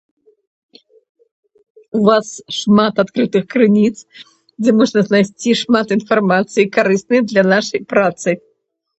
[1.97, 2.27] У вас
[2.59, 3.91] шмат адкрытых крыніц,
[4.63, 8.29] дзе можна знайсці шмат інфармацыі, карыснай для нашай працы.